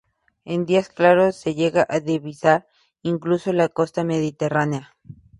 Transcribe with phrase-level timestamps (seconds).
[0.51, 2.67] En días claros se llega a divisar
[3.03, 4.95] incluso la costa mediterránea.